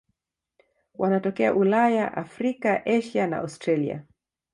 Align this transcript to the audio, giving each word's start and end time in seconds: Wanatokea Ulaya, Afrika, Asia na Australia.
Wanatokea 0.93 1.53
Ulaya, 1.53 2.17
Afrika, 2.17 2.81
Asia 2.85 3.27
na 3.27 3.37
Australia. 3.37 4.05